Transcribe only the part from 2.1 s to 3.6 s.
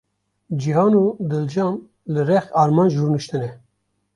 li rex Armanc rûniştine.